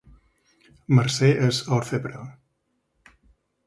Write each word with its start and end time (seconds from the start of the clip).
Mercè 1.01 1.31
és 1.51 1.61
orfebre 1.79 2.27